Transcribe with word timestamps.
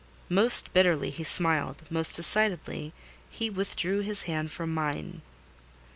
Most 0.29 0.73
bitterly 0.73 1.11
he 1.11 1.23
smiled—most 1.23 2.15
decidedly 2.15 2.91
he 3.29 3.51
withdrew 3.51 3.99
his 3.99 4.23
hand 4.23 4.49
from 4.49 4.73
mine. 4.73 5.21